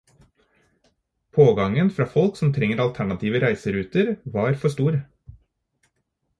Pågangen 1.31 1.89
fra 1.89 2.05
folk 2.05 2.35
som 2.37 2.53
trengte 2.57 2.83
alternative 2.87 3.39
reiseruter 3.45 4.13
var 4.23 4.53
for 4.53 4.69
stor. 4.79 5.01